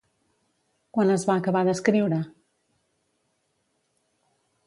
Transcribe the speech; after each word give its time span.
Quan 0.97 1.11
es 1.15 1.25
va 1.31 1.35
acabar 1.41 1.61
d'escriure? 1.67 2.17